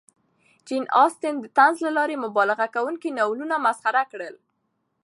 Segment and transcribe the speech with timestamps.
[0.67, 4.35] جین اسټن د طنز له لارې مبالغه کوونکي ناولونه مسخره کړل.